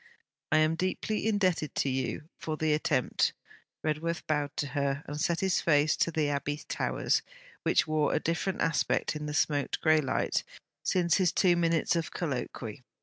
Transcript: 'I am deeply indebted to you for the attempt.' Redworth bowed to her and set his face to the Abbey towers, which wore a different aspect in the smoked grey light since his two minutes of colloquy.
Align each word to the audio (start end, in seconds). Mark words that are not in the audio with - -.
'I 0.51 0.57
am 0.57 0.75
deeply 0.75 1.27
indebted 1.27 1.75
to 1.75 1.87
you 1.87 2.23
for 2.39 2.57
the 2.57 2.73
attempt.' 2.73 3.33
Redworth 3.83 4.25
bowed 4.25 4.57
to 4.57 4.67
her 4.69 5.03
and 5.05 5.21
set 5.21 5.41
his 5.41 5.61
face 5.61 5.95
to 5.97 6.09
the 6.09 6.27
Abbey 6.27 6.63
towers, 6.67 7.21
which 7.61 7.85
wore 7.85 8.11
a 8.15 8.19
different 8.19 8.61
aspect 8.61 9.15
in 9.15 9.27
the 9.27 9.35
smoked 9.35 9.79
grey 9.79 10.01
light 10.01 10.43
since 10.81 11.17
his 11.17 11.31
two 11.31 11.55
minutes 11.55 11.95
of 11.95 12.09
colloquy. 12.09 12.81